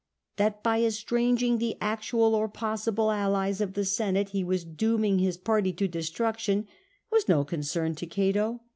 [0.37, 5.37] That by estranging the actual or possible allies of the Senate he was dooming his
[5.37, 6.67] party to destruction,
[7.11, 8.61] was no concern to Cato.